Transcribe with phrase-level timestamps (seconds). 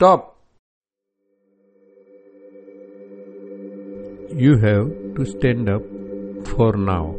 [0.00, 0.36] Stop!
[4.42, 5.82] You have to stand up
[6.50, 7.16] for now.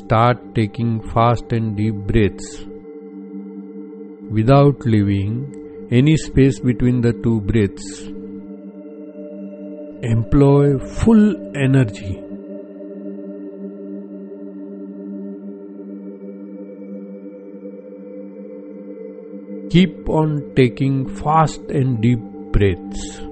[0.00, 2.66] Start taking fast and deep breaths
[4.30, 8.02] without leaving any space between the two breaths.
[10.14, 12.27] Employ full energy.
[19.70, 22.20] Keep on taking fast and deep
[22.52, 23.27] breaths.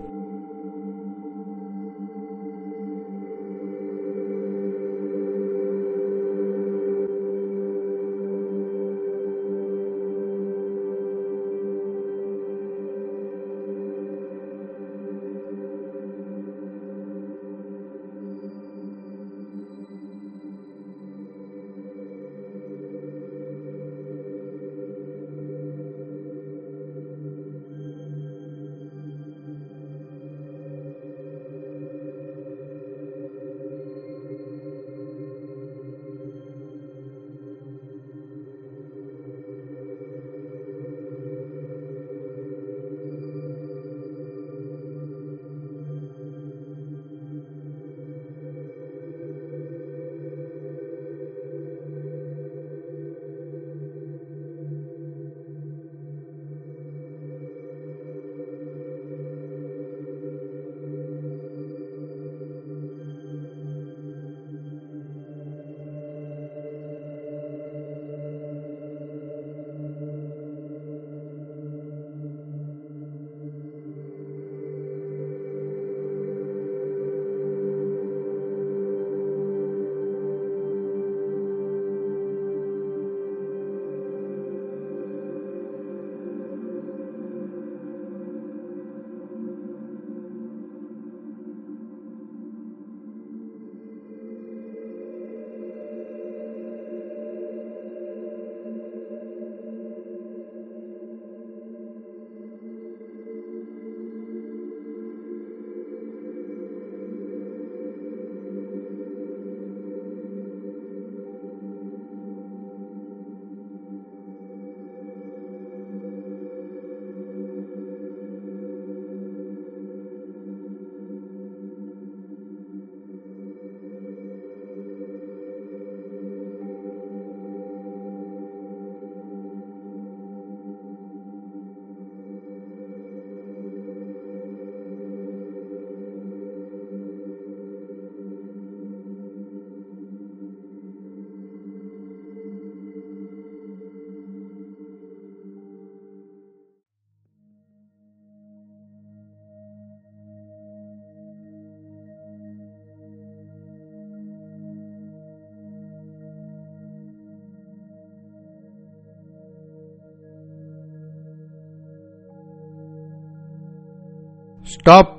[164.78, 165.18] Stop.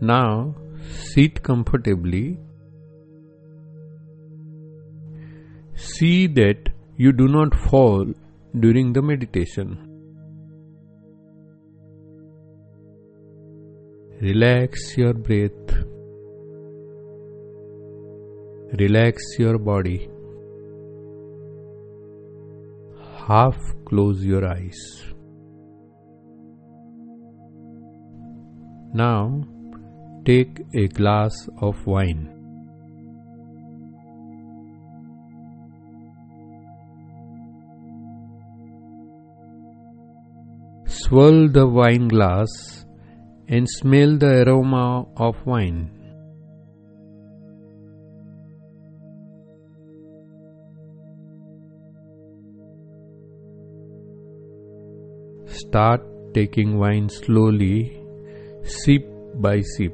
[0.00, 0.54] Now
[1.12, 2.38] sit comfortably.
[5.74, 8.06] See that you do not fall
[8.60, 9.76] during the meditation.
[14.20, 15.72] Relax your breath.
[18.78, 20.08] Relax your body.
[23.26, 25.13] Half close your eyes.
[28.94, 29.42] Now
[30.24, 32.30] take a glass of wine.
[40.86, 42.86] Swirl the wine glass
[43.48, 45.90] and smell the aroma of wine.
[55.46, 56.00] Start
[56.32, 58.03] taking wine slowly
[58.64, 59.92] sip by sip.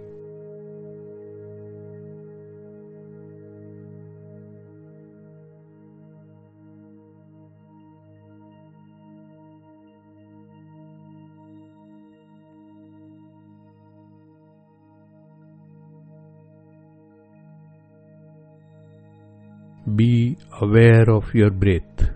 [19.97, 22.11] Be aware of your breath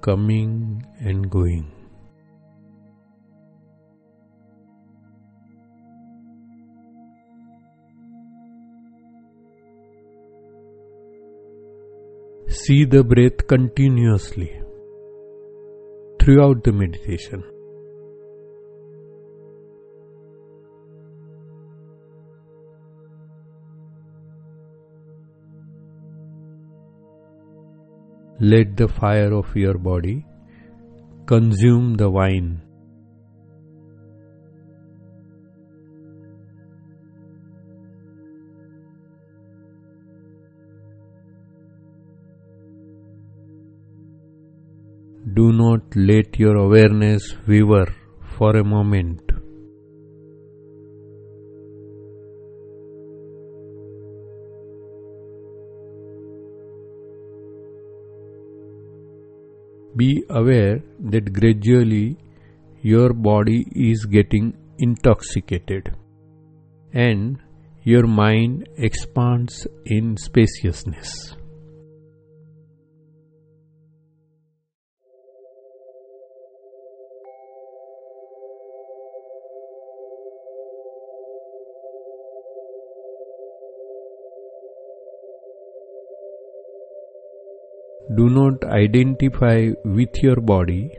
[0.00, 1.77] coming and going.
[12.60, 14.48] See the breath continuously
[16.20, 17.44] throughout the meditation.
[28.40, 30.26] Let the fire of your body
[31.26, 32.67] consume the wine.
[45.38, 47.86] Do not let your awareness waver
[48.36, 49.20] for a moment.
[59.96, 62.16] Be aware that gradually
[62.82, 65.94] your body is getting intoxicated
[66.92, 67.38] and
[67.84, 71.37] your mind expands in spaciousness.
[88.16, 90.98] Do not identify with your body.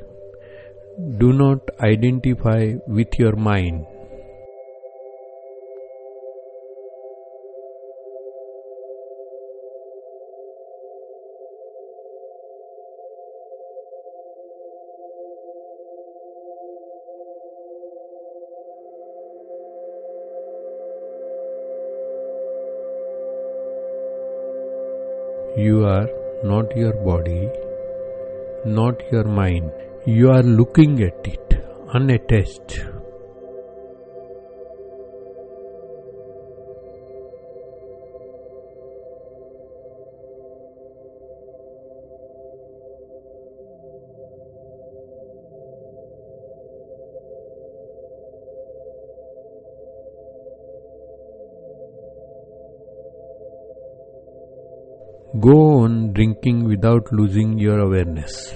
[1.18, 3.88] Do not identify with your mind.
[25.58, 27.50] You are not your body,
[28.66, 29.72] not your mind.
[30.06, 31.64] You are looking at it,
[31.94, 32.80] unattached.
[55.40, 58.54] Go on drinking without losing your awareness.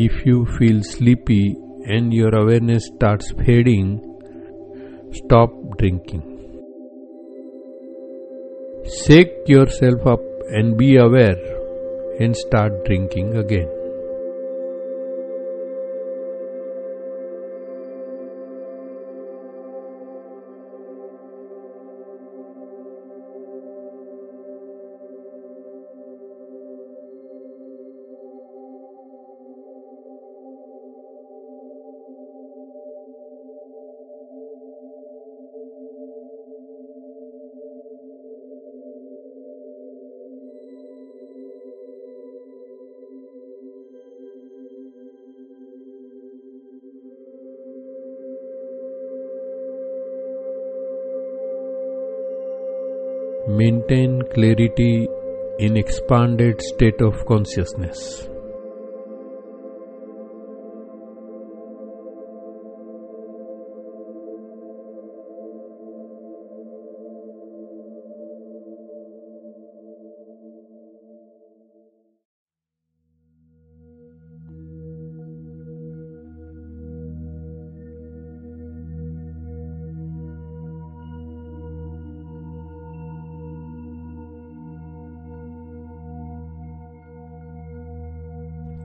[0.00, 3.88] If you feel sleepy and your awareness starts fading,
[5.12, 6.22] stop drinking.
[8.98, 10.20] Shake yourself up
[10.52, 11.40] and be aware
[12.20, 13.77] and start drinking again.
[53.48, 55.08] Maintain clarity
[55.58, 58.28] in expanded state of consciousness.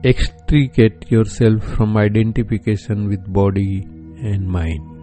[0.04, 3.84] Extricate yourself from identification with body
[4.22, 4.93] and mind.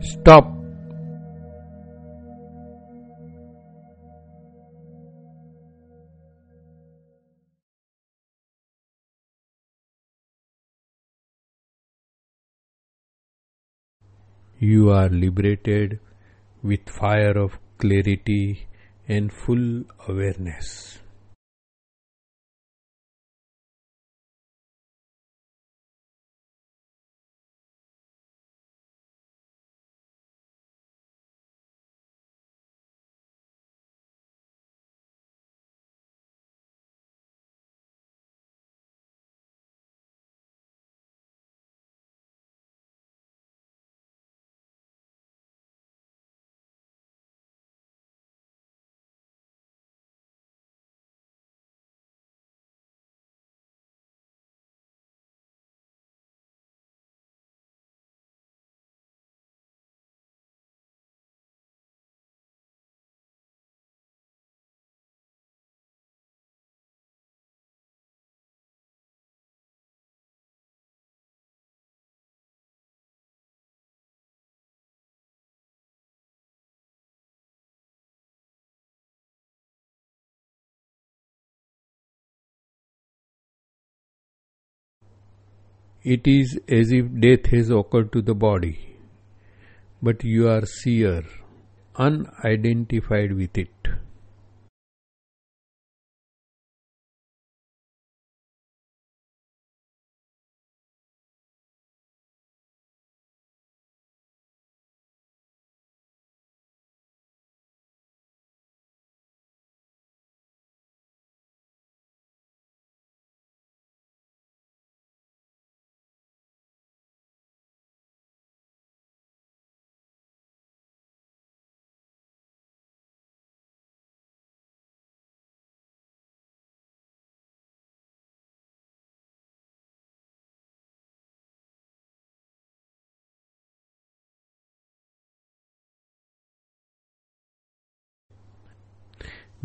[0.00, 0.58] Stop.
[14.60, 16.00] You are liberated
[16.62, 18.66] with fire of clarity
[19.08, 20.98] and full awareness.
[86.04, 88.96] It is as if death has occurred to the body,
[90.00, 91.24] but you are seer,
[91.96, 93.88] unidentified with it.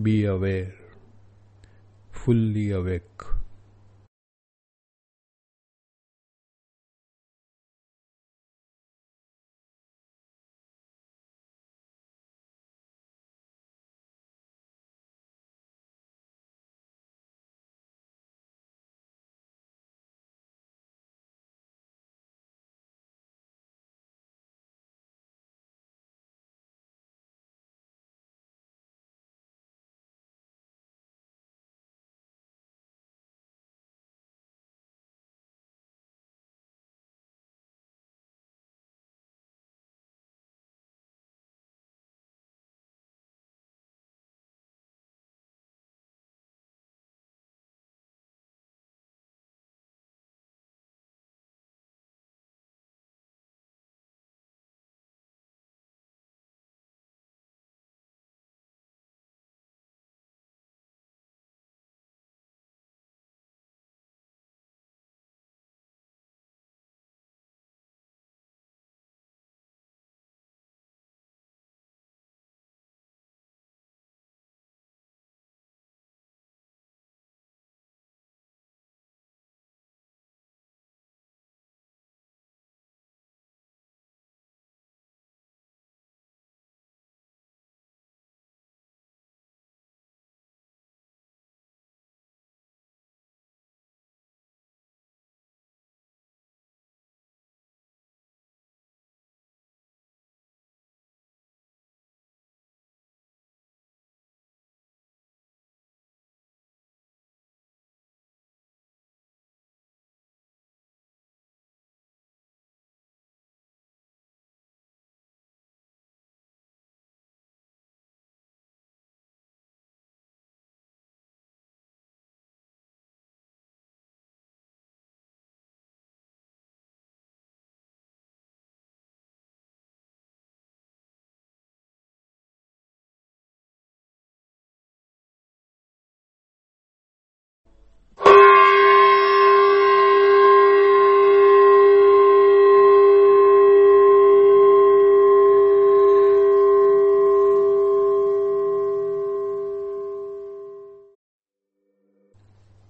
[0.01, 0.73] Be aware,
[2.11, 3.42] fully awake.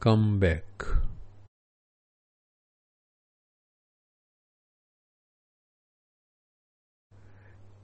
[0.03, 0.85] Come back.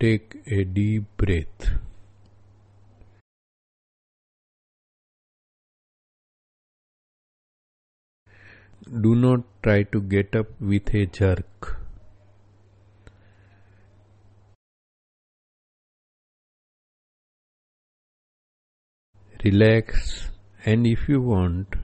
[0.01, 1.65] take a deep breath.
[9.01, 11.75] Do not try to get up with a jerk.
[19.43, 20.29] Relax
[20.65, 21.75] and if you want,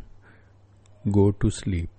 [1.12, 1.95] go to sleep.